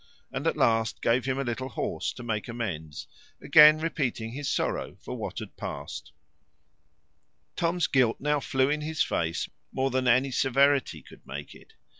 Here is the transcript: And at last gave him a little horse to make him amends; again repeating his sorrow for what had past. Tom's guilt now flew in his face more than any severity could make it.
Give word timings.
And 0.31 0.47
at 0.47 0.57
last 0.57 0.99
gave 1.03 1.25
him 1.25 1.37
a 1.37 1.43
little 1.43 1.69
horse 1.69 2.11
to 2.13 2.23
make 2.23 2.49
him 2.49 2.59
amends; 2.59 3.05
again 3.39 3.77
repeating 3.77 4.31
his 4.31 4.49
sorrow 4.49 4.95
for 4.99 5.15
what 5.15 5.37
had 5.37 5.55
past. 5.57 6.11
Tom's 7.55 7.85
guilt 7.85 8.19
now 8.19 8.39
flew 8.39 8.71
in 8.71 8.81
his 8.81 9.03
face 9.03 9.47
more 9.71 9.91
than 9.91 10.07
any 10.07 10.31
severity 10.31 11.03
could 11.03 11.21
make 11.27 11.53
it. 11.53 11.73